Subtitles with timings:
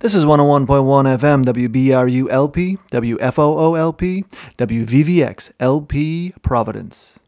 [0.00, 0.68] This is 101.1
[1.18, 4.24] FM, WBRU LP, WFOO LP,
[4.56, 7.18] WVVX LP Providence.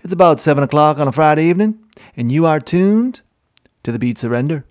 [0.00, 1.78] It's about 7 o'clock on a Friday evening,
[2.16, 3.20] and you are tuned
[3.82, 4.64] to the Beat Surrender.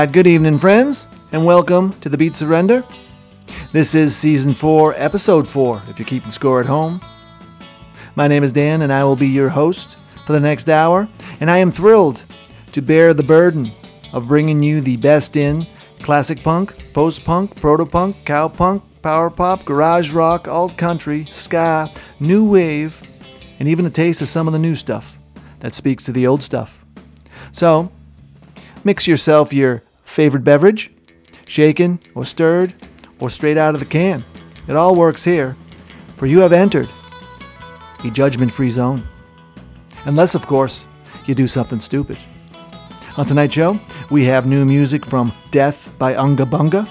[0.00, 2.82] Right, good evening, friends, and welcome to the Beat Surrender.
[3.70, 7.02] This is season four, episode four, if you're keeping score at home.
[8.14, 11.06] My name is Dan, and I will be your host for the next hour,
[11.40, 12.24] and I am thrilled
[12.72, 13.70] to bear the burden
[14.14, 15.66] of bringing you the best in
[15.98, 21.90] classic punk, post punk, proto punk, cow punk, power pop, garage rock, alt country, ska,
[22.20, 23.02] new wave,
[23.58, 25.18] and even a taste of some of the new stuff
[25.58, 26.82] that speaks to the old stuff.
[27.52, 27.92] So,
[28.82, 30.92] Mix yourself your favorite beverage,
[31.46, 32.74] shaken or stirred
[33.20, 34.24] or straight out of the can.
[34.68, 35.56] It all works here,
[36.16, 36.88] for you have entered
[38.04, 39.06] a judgment free zone.
[40.04, 40.84] Unless, of course,
[41.26, 42.18] you do something stupid.
[43.16, 43.78] On tonight's show,
[44.10, 46.88] we have new music from Death by Unga Bunga.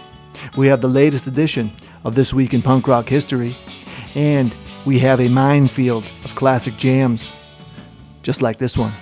[0.56, 1.72] We have the latest edition
[2.04, 3.56] of This Week in Punk Rock History.
[4.16, 4.56] And
[4.86, 7.34] we have a minefield of classic jams,
[8.22, 8.94] just like this one.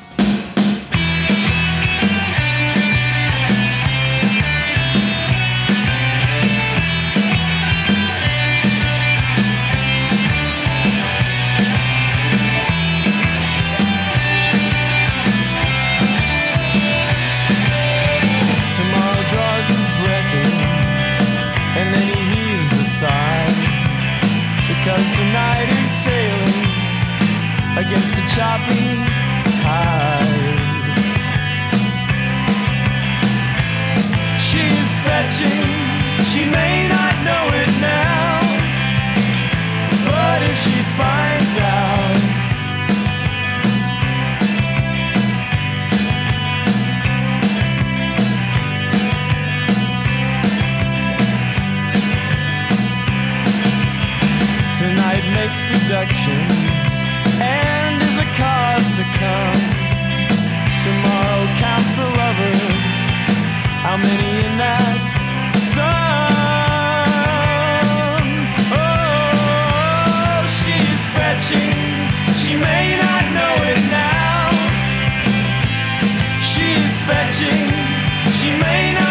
[28.38, 28.88] Choppy
[29.64, 30.60] tide.
[34.40, 35.66] She's fetching,
[36.30, 38.42] she may not know it now,
[40.06, 42.18] but if she finds out.
[54.78, 56.67] Tonight makes deductions
[58.96, 59.62] to come.
[60.86, 62.98] Tomorrow counts the lovers.
[63.84, 64.98] How many in that
[65.74, 65.88] sum?
[68.72, 71.78] Oh, she's fetching.
[72.42, 74.52] She may not know it now.
[76.52, 77.68] She's fetching.
[78.40, 79.07] She may not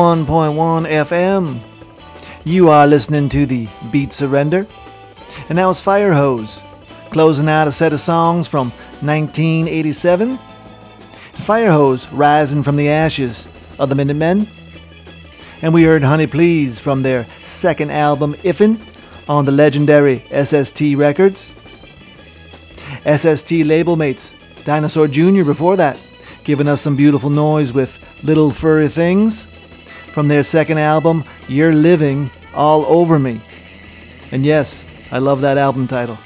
[0.00, 1.60] 101.1 FM.
[2.44, 4.66] You are listening to the Beat Surrender.
[5.50, 6.62] And now it's fIREHOSE,
[7.10, 8.70] closing out a set of songs from
[9.02, 10.38] 1987.
[11.42, 13.46] fIREHOSE rising from the ashes
[13.78, 14.46] of the Minutemen.
[15.60, 18.80] And we heard Honey Please from their second album, If'n,
[19.28, 21.52] on the legendary SST Records.
[23.04, 25.44] SST label mates, Dinosaur Jr.
[25.44, 26.00] before that,
[26.42, 29.46] giving us some beautiful noise with Little Furry Things
[30.10, 33.40] from their second album, You're Living All Over Me.
[34.32, 36.18] And yes, I love that album title.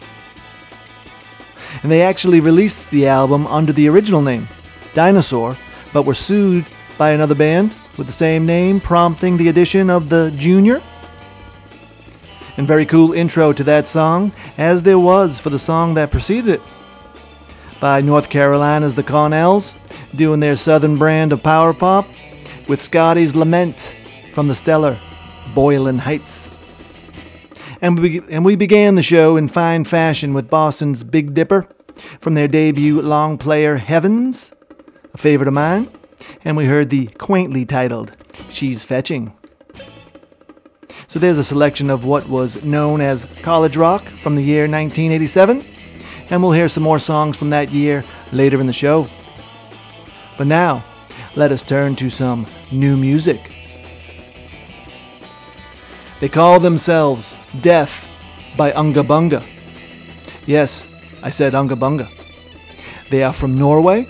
[1.82, 4.48] And they actually released the album under the original name,
[4.94, 5.56] Dinosaur,
[5.92, 10.30] but were sued by another band with the same name, prompting the addition of the
[10.36, 10.82] Junior.
[12.56, 16.54] And very cool intro to that song, as there was for the song that preceded
[16.54, 16.62] it.
[17.80, 19.74] By North Carolina's The Connells,
[20.14, 22.06] doing their southern brand of power pop,
[22.68, 23.94] with Scotty's Lament
[24.32, 24.98] from the stellar
[25.54, 26.50] Boylan Heights.
[27.80, 31.68] And we, and we began the show in fine fashion with Boston's Big Dipper
[32.20, 34.52] from their debut long player Heavens,
[35.12, 35.90] a favorite of mine,
[36.44, 38.16] and we heard the quaintly titled
[38.48, 39.32] She's Fetching.
[41.06, 45.64] So there's a selection of what was known as college rock from the year 1987,
[46.30, 48.02] and we'll hear some more songs from that year
[48.32, 49.08] later in the show.
[50.38, 50.82] But now,
[51.36, 53.50] let us turn to some new music.
[56.20, 58.06] They call themselves Death
[58.56, 59.44] by Unga Bunga.
[60.46, 60.90] Yes,
[61.22, 62.08] I said Unga Bunga.
[63.10, 64.06] They are from Norway.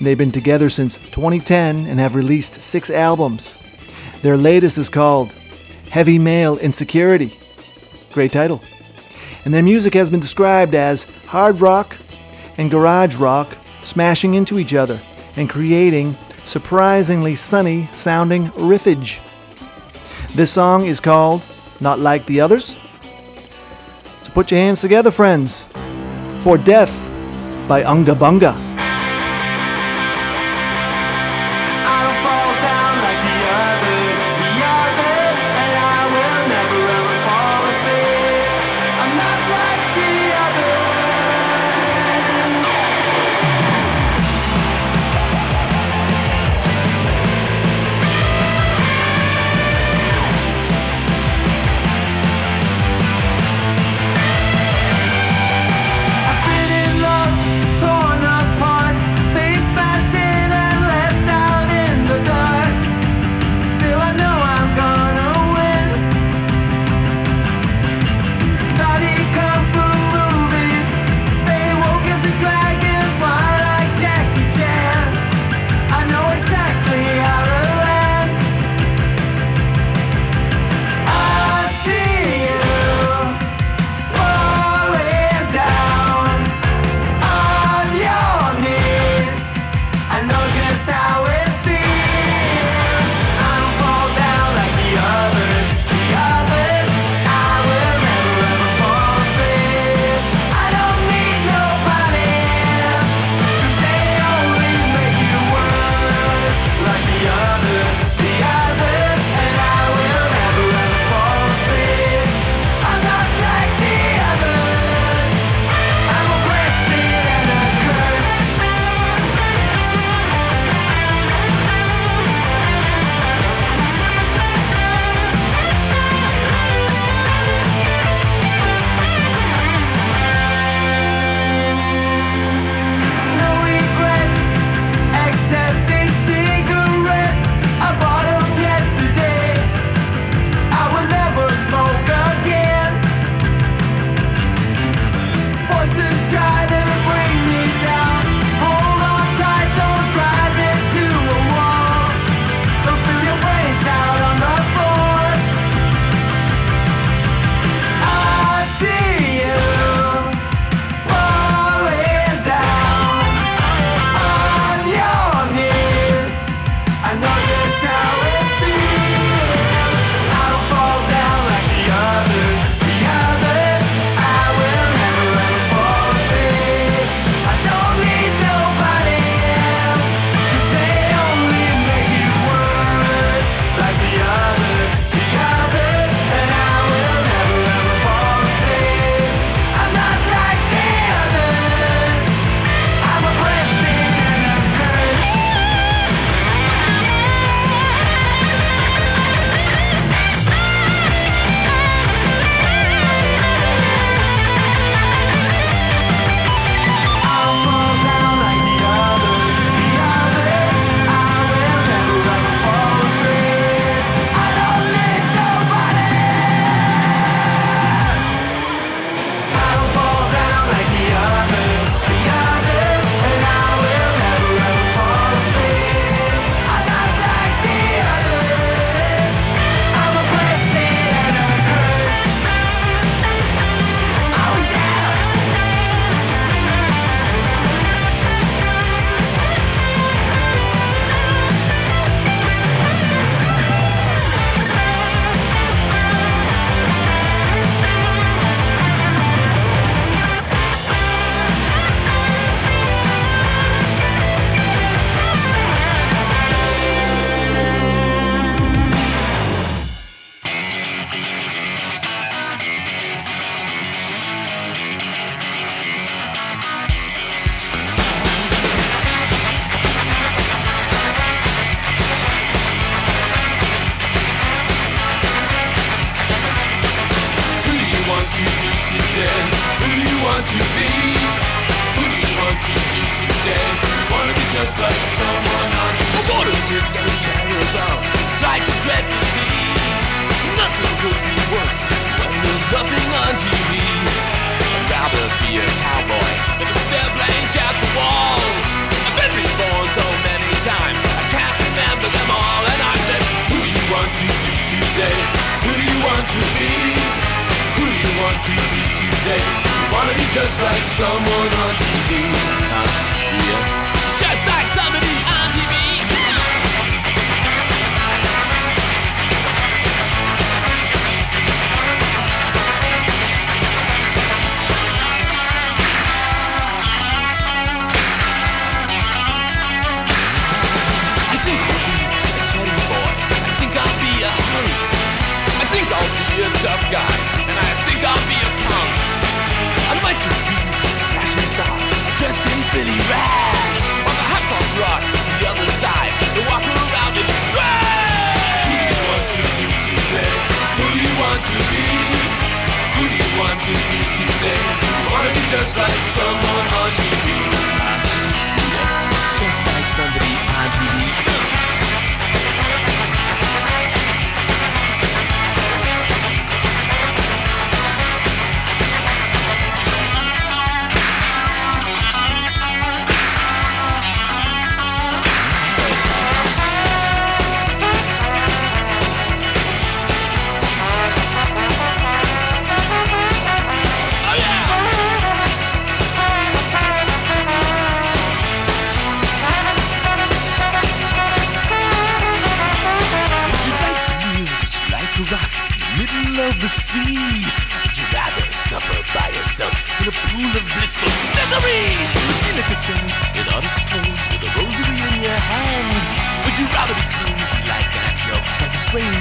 [0.00, 3.56] They've been together since 2010 and have released six albums.
[4.22, 5.32] Their latest is called
[5.90, 7.38] Heavy Male Insecurity.
[8.12, 8.62] Great title.
[9.44, 11.96] And their music has been described as hard rock
[12.58, 15.00] and garage rock smashing into each other
[15.36, 19.18] and creating surprisingly sunny sounding riffage.
[20.34, 21.46] This song is called
[21.80, 22.74] Not Like the Others.
[24.22, 25.68] So put your hands together, friends,
[26.40, 27.10] for Death
[27.68, 28.63] by Unga Bunga.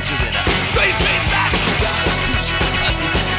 [0.04, 0.44] Angelina.
[1.80, 2.08] That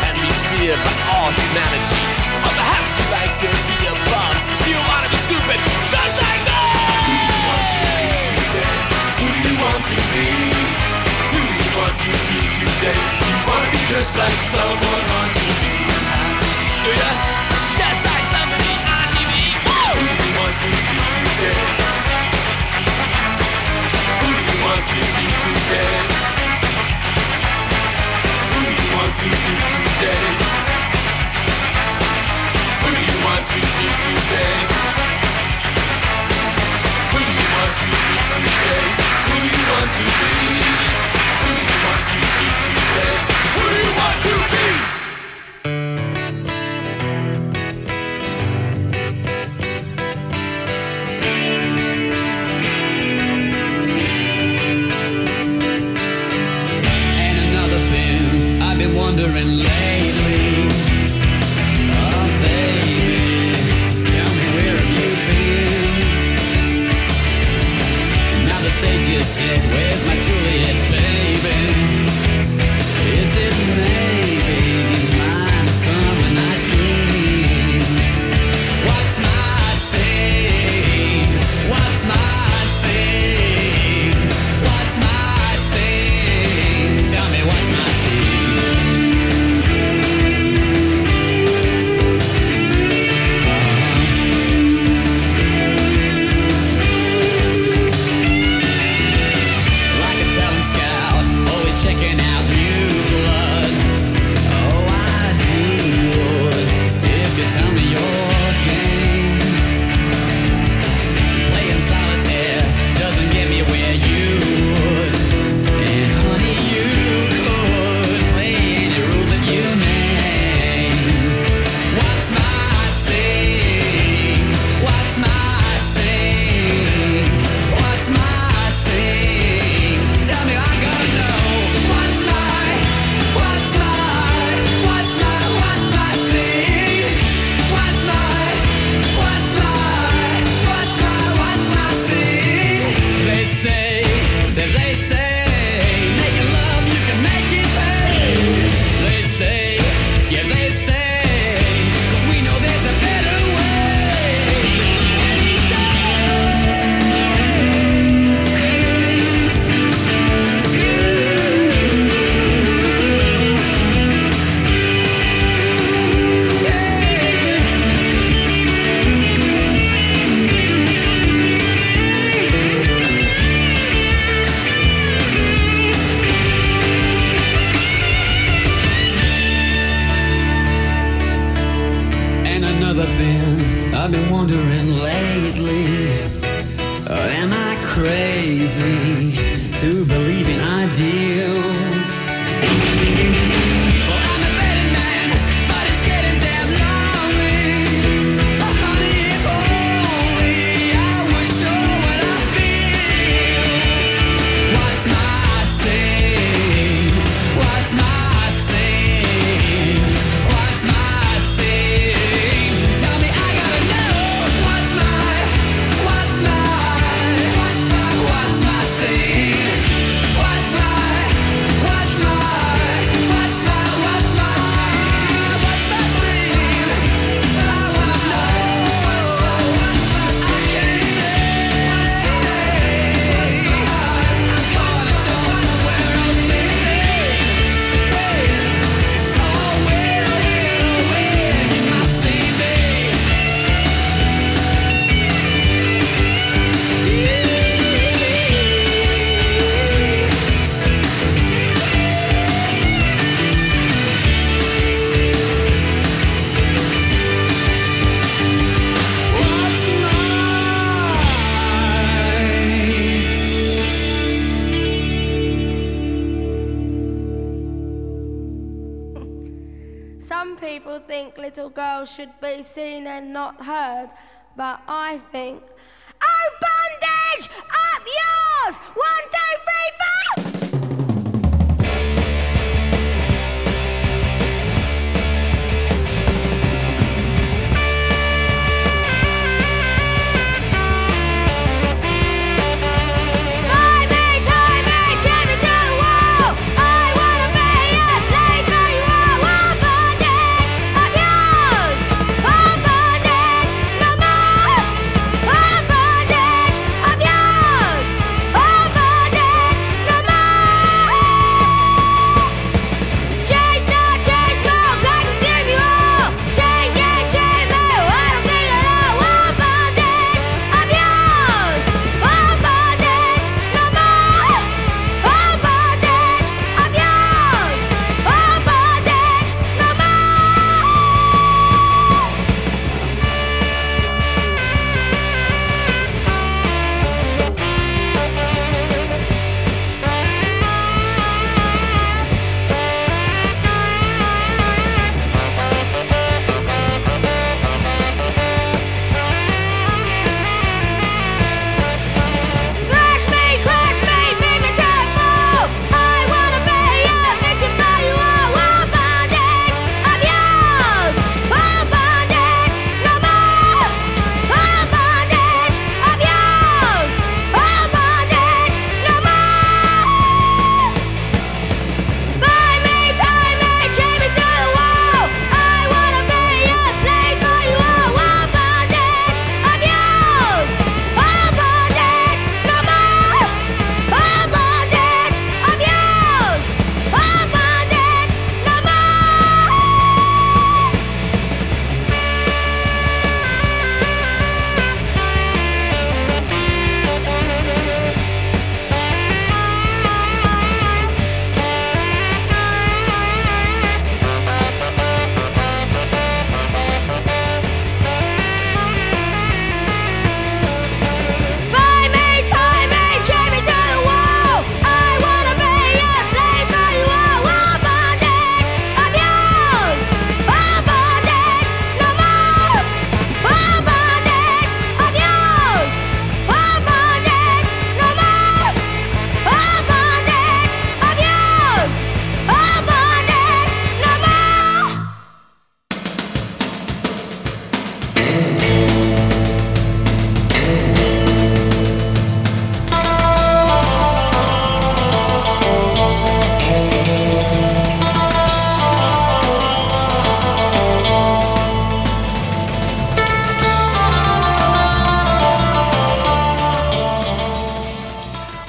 [0.09, 2.01] and be feared by all humanity.
[2.41, 4.33] Or perhaps you like to be a bum.
[4.65, 5.61] You wanna be stupid.
[5.93, 6.25] Don't.
[7.05, 8.81] Who do you want to be today?
[9.21, 10.29] Who do you want to be?
[11.37, 13.01] Who do you want to be today?
[13.29, 15.65] You wanna be just like someone on TV.
[16.81, 17.44] Do ya?
[34.05, 34.11] Who
[39.41, 41.14] do you want to be?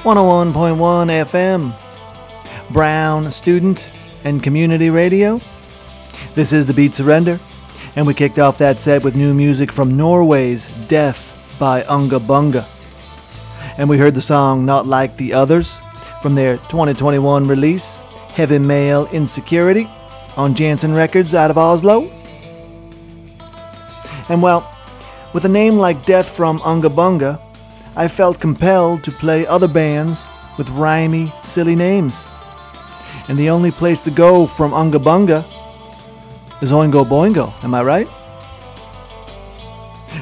[0.06, 3.90] 101.1 FM, Brown Student
[4.22, 5.40] and Community Radio.
[6.36, 7.40] This is the Beat Surrender,
[7.96, 12.64] and we kicked off that set with new music from Norway's Death by Unga Bunga.
[13.78, 15.80] And we heard the song Not Like the Others
[16.22, 19.90] from their 2021 release, Heavy Male Insecurity,
[20.36, 22.08] on Jansen Records out of Oslo.
[24.28, 24.72] And well,
[25.32, 27.42] with a name like Death from Unga Bunga,
[27.98, 30.28] I felt compelled to play other bands
[30.58, 32.26] with rhymy, silly names.
[33.28, 35.44] And the only place to go from Unga Bunga
[36.60, 38.08] is Oingo Boingo, am I right?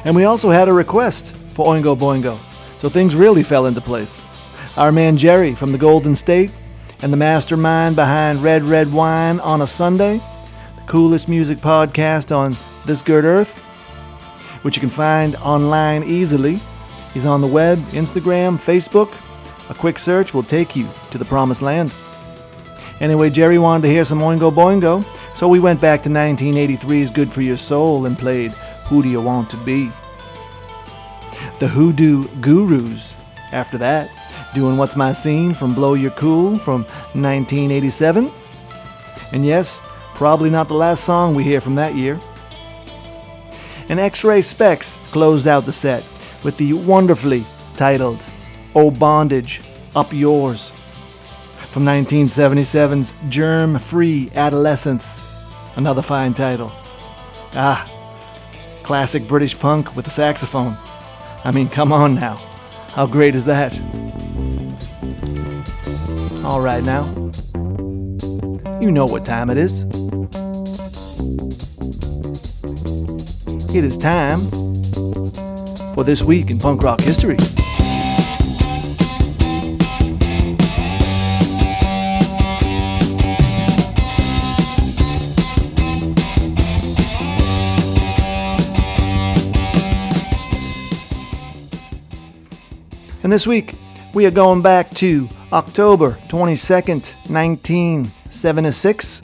[0.05, 2.37] And we also had a request for Oingo Boingo,
[2.77, 4.21] so things really fell into place.
[4.77, 6.51] Our man Jerry from the Golden State
[7.01, 10.17] and the mastermind behind Red Red Wine on a Sunday,
[10.75, 13.59] the coolest music podcast on this good earth,
[14.63, 16.59] which you can find online easily.
[17.15, 19.09] He's on the web, Instagram, Facebook.
[19.69, 21.93] A quick search will take you to the promised land.
[22.99, 25.01] Anyway, Jerry wanted to hear some Oingo Boingo,
[25.33, 28.51] so we went back to 1983's Good for Your Soul and played
[28.89, 29.89] Who Do You Want to Be?
[31.59, 33.15] The Hoodoo Gurus,
[33.53, 34.11] after that,
[34.53, 38.29] doing What's My Scene from Blow Your Cool from 1987.
[39.31, 39.79] And yes,
[40.15, 42.19] probably not the last song we hear from that year.
[43.87, 46.03] And X Ray Spex closed out the set
[46.45, 47.43] with the wonderfully
[47.75, 48.23] titled
[48.75, 49.61] Oh Bondage,
[49.95, 50.69] Up Yours
[51.71, 55.43] from 1977's Germ Free Adolescents.
[55.75, 56.71] Another fine title.
[57.55, 57.89] Ah,
[58.83, 60.77] classic British punk with a saxophone.
[61.43, 62.35] I mean, come on now.
[62.89, 63.77] How great is that?
[66.45, 67.05] All right, now.
[68.79, 69.83] You know what time it is.
[73.75, 74.39] It is time
[75.95, 77.37] for This Week in Punk Rock History.
[93.23, 93.75] And this week,
[94.13, 99.21] we are going back to October 22nd, 1976.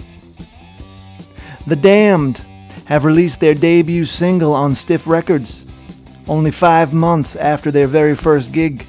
[1.68, 2.42] The Damned
[2.86, 5.66] have released their debut single on Stiff Records,
[6.32, 8.88] only five months after their very first gig.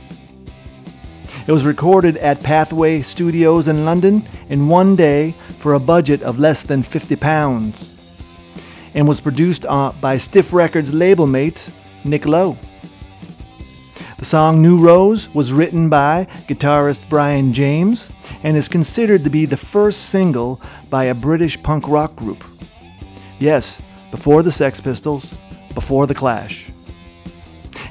[1.48, 6.38] It was recorded at Pathway Studios in London in one day for a budget of
[6.38, 8.16] less than 50 pounds
[8.94, 11.68] and was produced uh, by Stiff Records label mate
[12.04, 12.56] Nick Lowe.
[14.18, 18.12] The song New Rose was written by guitarist Brian James
[18.44, 22.44] and is considered to be the first single by a British punk rock group.
[23.40, 25.34] Yes, before the Sex Pistols,
[25.74, 26.71] before The Clash.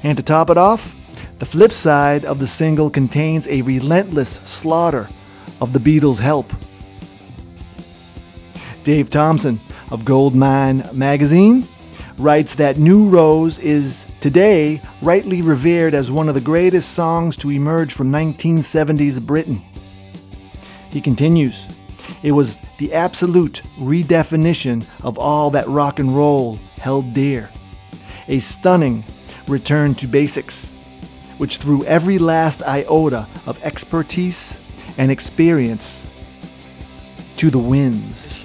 [0.04, 0.98] And to top it off,
[1.40, 5.08] the flip side of the single contains a relentless slaughter
[5.60, 6.52] of the Beatles' help.
[8.84, 9.60] Dave Thompson
[9.92, 11.68] of Goldmine magazine
[12.18, 17.52] writes that New Rose is today rightly revered as one of the greatest songs to
[17.52, 19.62] emerge from 1970s Britain.
[20.90, 21.68] He continues,
[22.24, 27.50] it was the absolute redefinition of all that rock and roll held dear.
[28.28, 29.04] A stunning
[29.52, 30.68] return to basics,
[31.38, 34.58] which threw every last iota of expertise
[34.98, 36.08] and experience
[37.38, 38.41] to the winds.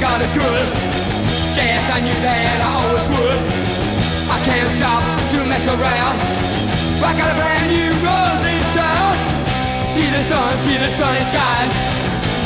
[0.00, 0.66] Got a good.
[1.58, 3.40] Yes, I knew that I always would.
[4.30, 5.02] I can't stop
[5.34, 6.16] to mess around.
[7.02, 9.14] I got a brand new rose in town.
[9.90, 11.74] See the sun, see the sun, it shines.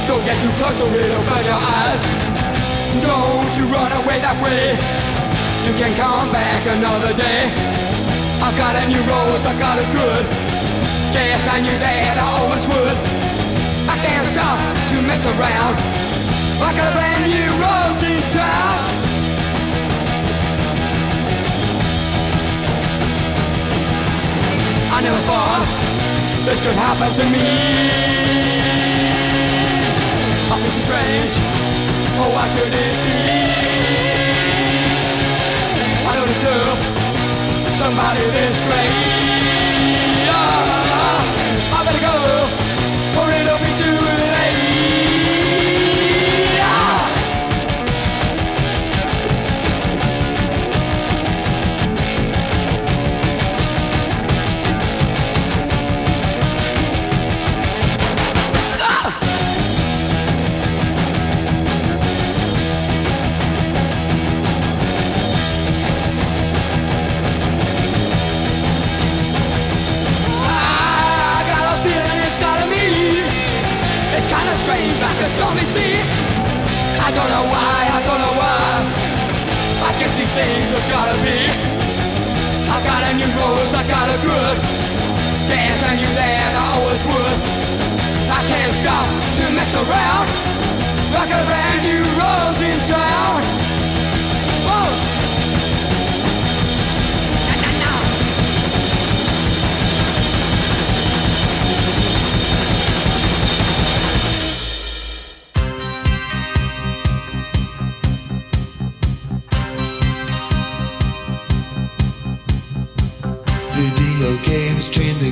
[0.09, 2.03] Don't get too close or it'll burn your eyes.
[3.05, 4.73] Don't you run away that way.
[5.69, 7.53] You can come back another day.
[8.41, 10.25] I got a new rose, I got a good.
[11.13, 12.97] Yes, I knew that I always would.
[13.93, 15.92] I can't stop to mess around.
[16.63, 18.79] I got a brand new rose in town.
[24.95, 25.67] I never thought
[26.47, 27.49] this could happen to me.
[30.51, 31.35] I feel so strange.
[32.21, 32.87] Oh, why should it be?
[36.07, 36.79] I don't deserve
[37.75, 38.93] somebody this great.
[40.31, 41.27] Ah,
[41.75, 42.15] I better go,
[43.19, 44.32] or it'll be too late.
[74.57, 76.01] strange like a stormy sea.
[77.01, 78.63] I don't know why, I don't know why.
[79.89, 81.39] I guess these things have gotta be.
[82.73, 84.83] I got a new rose, I got a good
[85.49, 87.39] Dance I knew that I always would.
[88.31, 89.05] I can't stop
[89.37, 90.29] to mess around.
[91.13, 93.43] Like a brand new rose in town.
[94.65, 95.22] Whoa!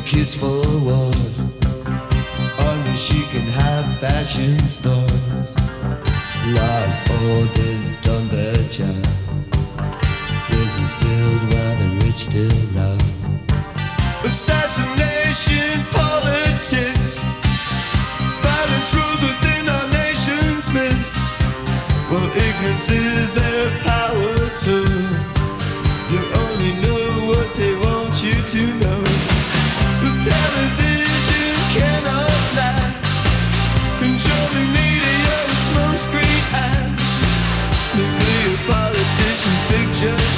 [0.00, 1.16] the kids forward.
[2.66, 5.56] Only she can have fashion stars.
[6.46, 7.59] Love all day.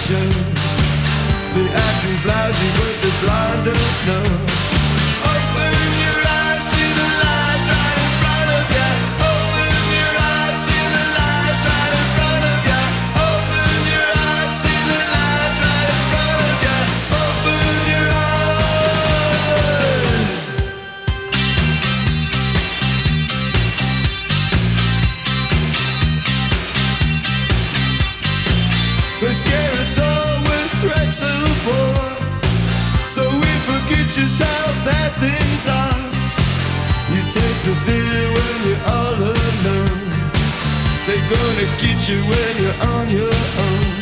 [0.08, 3.64] The acting's lousy, but the blind
[4.04, 4.41] don't.
[34.14, 36.02] teach how bad things are.
[37.14, 40.02] You taste the fear when you're all alone.
[41.06, 44.01] They're gonna get you when you're on your own.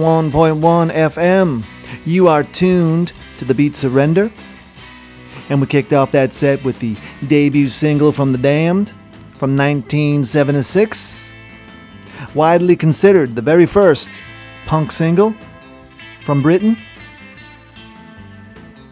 [0.00, 1.62] 101.1 FM.
[2.06, 4.32] You are tuned to the beat Surrender.
[5.50, 6.96] And we kicked off that set with the
[7.26, 8.88] debut single from The Damned
[9.36, 11.32] from 1976.
[12.34, 14.08] Widely considered the very first
[14.64, 15.34] punk single
[16.22, 16.78] from Britain.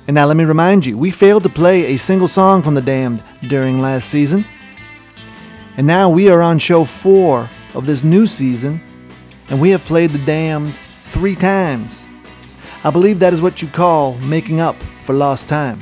[0.07, 2.83] And now let me remind you, we failed to play a single song from The
[2.83, 4.45] Damned during last season.
[5.79, 8.83] And now we are on show four of this new season,
[9.49, 10.79] and we have played The Damned
[11.09, 12.07] three times.
[12.85, 15.81] I believe that is what you call making up for lost time.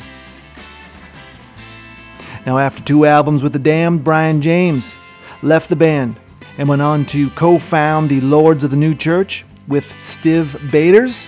[2.47, 4.97] Now, after two albums with The Damned, Brian James
[5.43, 6.19] left the band
[6.59, 11.27] and went on to co found the Lords of the New Church with Stiv Bators.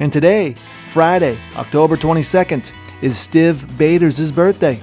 [0.00, 0.56] And today,
[0.92, 4.80] Friday, October 22nd, is Stiv Bators' birthday.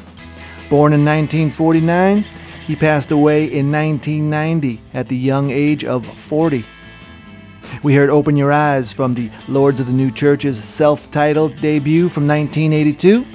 [0.70, 2.26] Born in 1949,
[2.66, 6.66] he passed away in 1990 at the young age of 40.
[7.84, 12.10] We heard Open Your Eyes from the Lords of the New Church's self titled debut
[12.10, 13.26] from 1982.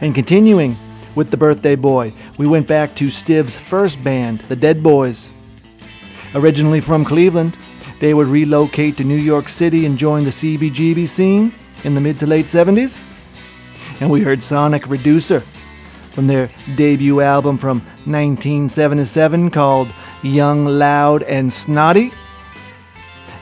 [0.00, 0.76] And continuing
[1.14, 5.30] with the birthday boy, we went back to Stiv's first band, the Dead Boys.
[6.34, 7.56] Originally from Cleveland,
[8.00, 11.52] they would relocate to New York City and join the CBGB scene
[11.84, 13.04] in the mid to late 70s.
[14.00, 15.42] And we heard Sonic Reducer
[16.10, 19.88] from their debut album from 1977 called
[20.22, 22.12] Young, Loud, and Snotty.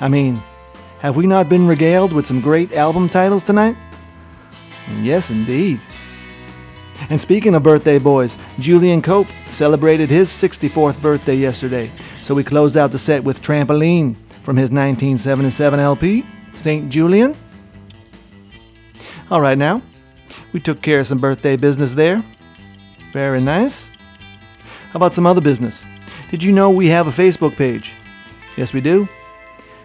[0.01, 0.42] I mean,
[1.01, 3.76] have we not been regaled with some great album titles tonight?
[5.01, 5.80] Yes, indeed.
[7.11, 12.76] And speaking of birthday boys, Julian Cope celebrated his 64th birthday yesterday, so we closed
[12.76, 16.88] out the set with Trampoline from his 1977 LP, St.
[16.90, 17.34] Julian.
[19.30, 19.82] All right, now,
[20.53, 22.22] we took care of some birthday business there.
[23.12, 23.90] Very nice.
[24.90, 25.84] How about some other business?
[26.30, 27.95] Did you know we have a Facebook page?
[28.57, 29.09] Yes, we do.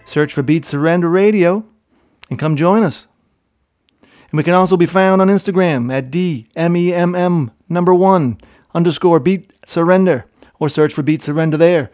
[0.09, 1.63] Search for Beat Surrender Radio
[2.31, 3.07] and come join us.
[4.01, 8.39] And we can also be found on Instagram at DMEMM number one
[8.73, 10.25] underscore Beat Surrender
[10.57, 11.91] or search for Beat Surrender there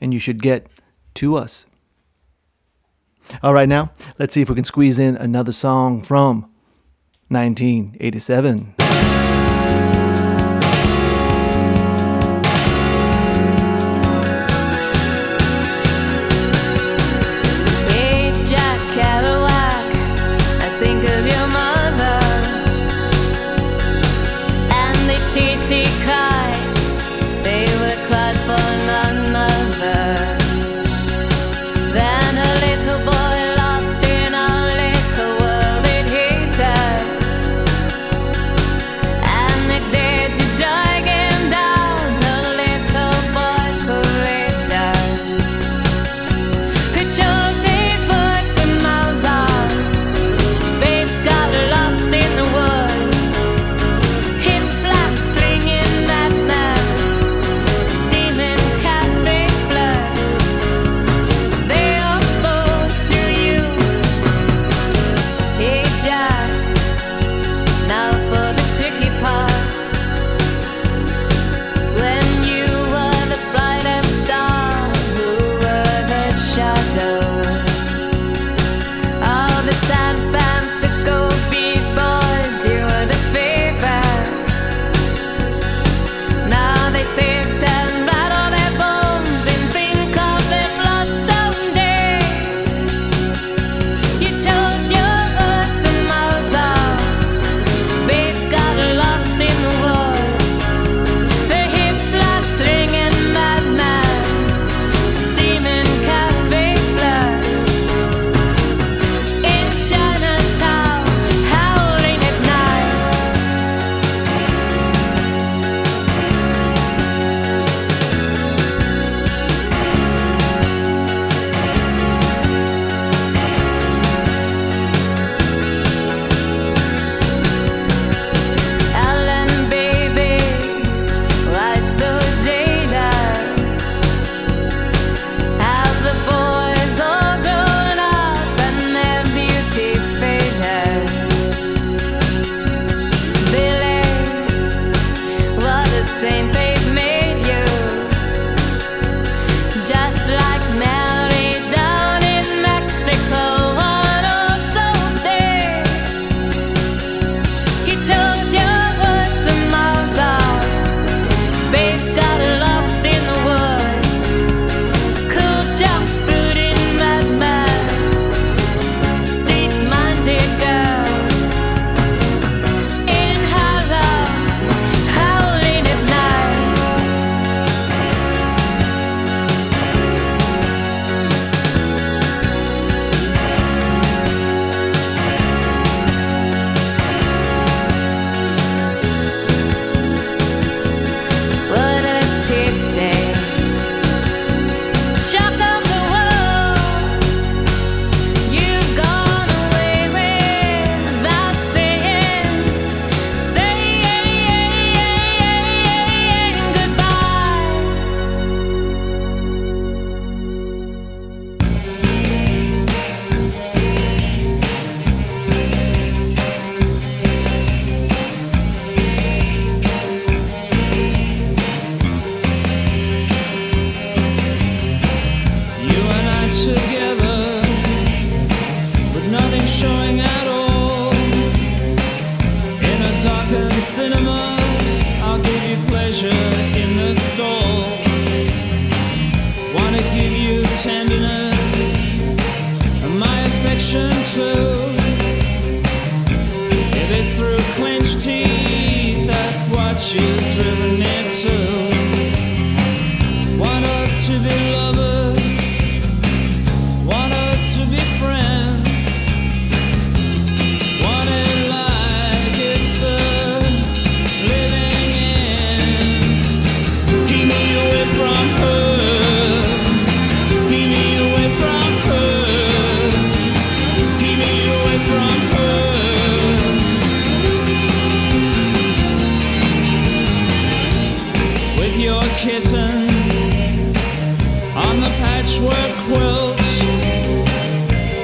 [0.00, 0.68] and you should get
[1.14, 1.66] to us.
[3.42, 3.90] All right, now
[4.20, 6.42] let's see if we can squeeze in another song from
[7.26, 8.77] 1987.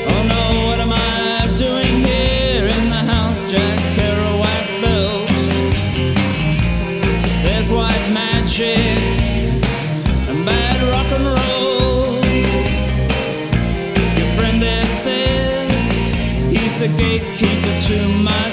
[0.06, 5.28] Oh no, what am I doing here in the house Jack Kerouac built?
[7.42, 8.78] There's white magic
[10.28, 12.22] and bad rock and roll.
[14.16, 16.14] Your friend there says
[16.50, 18.43] he's the gatekeeper to my.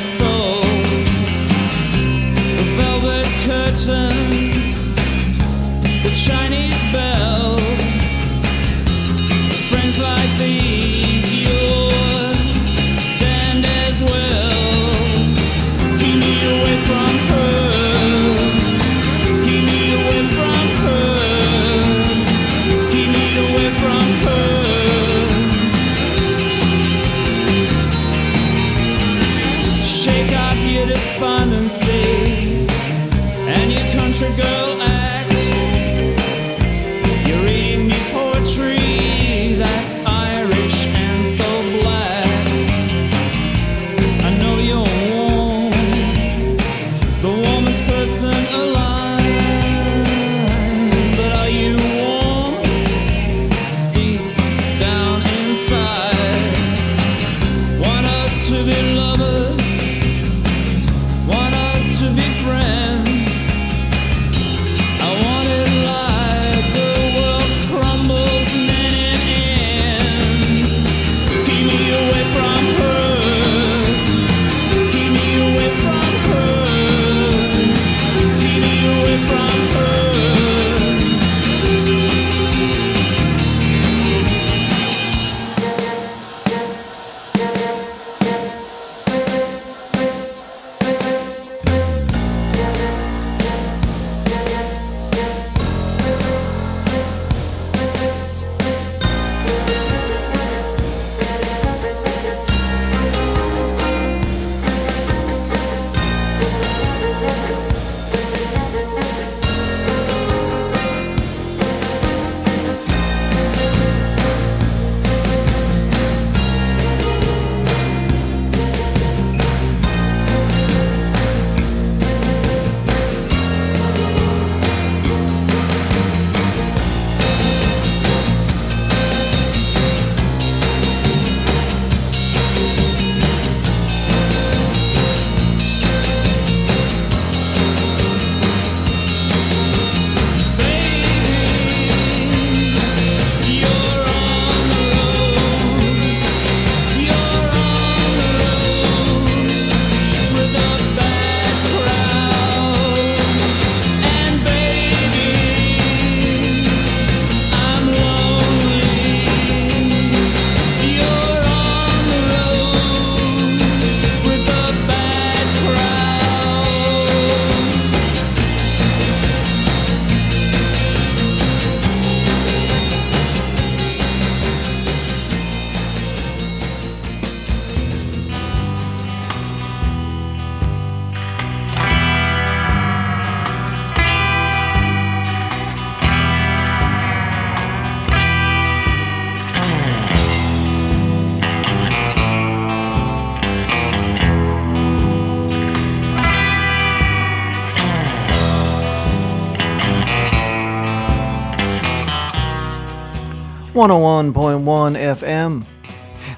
[203.82, 205.66] 101.1 FM.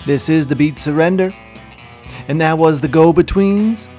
[0.06, 1.36] This is The Beat Surrender,
[2.30, 3.90] and that was The Go Betweens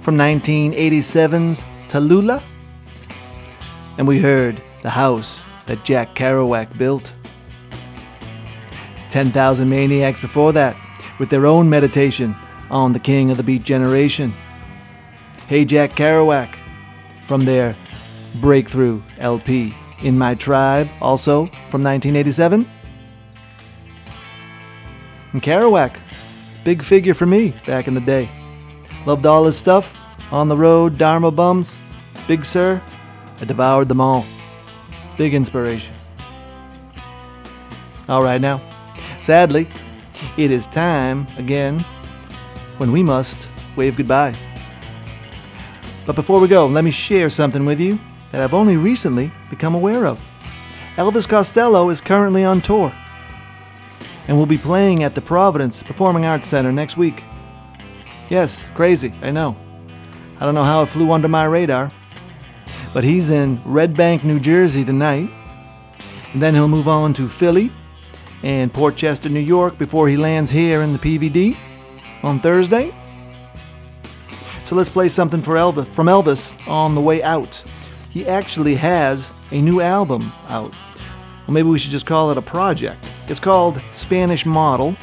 [0.00, 2.40] from 1987's Tallulah.
[3.98, 7.12] And we heard The House That Jack Kerouac Built.
[9.08, 10.76] 10,000 Maniacs before that,
[11.18, 12.36] with their own meditation
[12.70, 14.32] on the King of the Beat Generation.
[15.48, 16.54] Hey Jack Kerouac,
[17.24, 17.76] from their
[18.36, 19.74] breakthrough LP.
[20.02, 22.70] In My Tribe, also from 1987.
[25.36, 26.00] And Kerouac,
[26.64, 28.30] big figure for me back in the day.
[29.04, 29.94] Loved all his stuff,
[30.30, 31.78] On the Road, Dharma Bums,
[32.26, 32.80] Big Sir.
[33.38, 34.24] I devoured them all.
[35.18, 35.94] Big inspiration.
[38.08, 38.62] All right, now,
[39.20, 39.68] sadly,
[40.38, 41.84] it is time again
[42.78, 44.34] when we must wave goodbye.
[46.06, 48.00] But before we go, let me share something with you
[48.32, 50.18] that I've only recently become aware of.
[50.96, 52.90] Elvis Costello is currently on tour
[54.28, 57.24] and will be playing at the Providence Performing Arts Center next week.
[58.28, 59.56] Yes, crazy, I know.
[60.40, 61.90] I don't know how it flew under my radar.
[62.92, 65.30] But he's in Red Bank, New Jersey tonight.
[66.32, 67.70] And then he'll move on to Philly
[68.42, 71.56] and Port Chester, New York before he lands here in the PVD
[72.22, 72.94] on Thursday.
[74.64, 77.64] So let's play something for Elvis, from Elvis on the way out.
[78.10, 80.72] He actually has a new album out.
[81.46, 83.12] Well, maybe we should just call it a project.
[83.28, 84.96] It's called Spanish Model.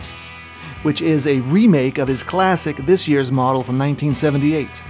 [0.84, 4.84] which is a remake of his classic this year's model from 1978.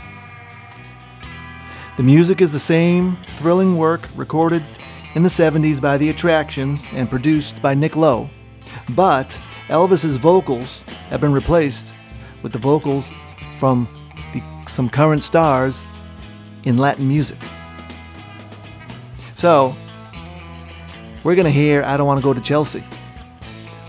[1.97, 4.63] The music is the same thrilling work recorded
[5.13, 8.27] in the 70s by The Attractions and produced by Nick Lowe,
[8.95, 10.79] but Elvis's vocals
[11.09, 11.93] have been replaced
[12.41, 13.11] with the vocals
[13.57, 13.87] from
[14.33, 15.85] the, some current stars
[16.63, 17.37] in Latin music.
[19.35, 19.75] So,
[21.23, 22.83] we're going to hear I Don't Want to Go to Chelsea,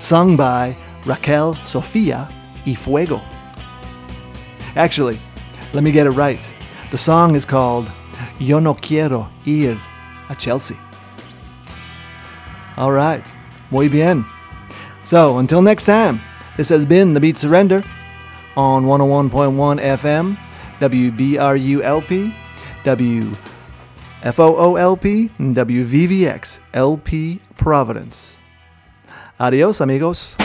[0.05, 0.77] sung by
[1.07, 2.29] Raquel Sofia
[2.67, 3.23] y Fuego.
[4.77, 5.19] Actually,
[5.73, 6.47] let me get it right.
[6.91, 7.91] The song is called
[8.39, 9.81] Yo no quiero ir
[10.29, 10.77] a Chelsea.
[12.77, 13.25] All right,
[13.71, 14.27] muy bien.
[15.05, 16.21] So, until next time,
[16.59, 17.83] this has been The Beat Surrender
[18.57, 20.37] on 101.1 FM,
[20.81, 22.35] WBRULP,
[24.23, 28.41] WFOOLP, and WVVX LP Providence.
[29.39, 30.37] Adiós amigos.